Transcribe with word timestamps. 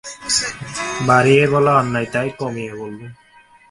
বাড়িয়ে 1.07 1.43
বলা 1.47 1.71
অন্যায়, 1.75 2.09
তাই 2.13 2.29
কমিয়ে 2.39 2.73
বললুম। 2.75 3.11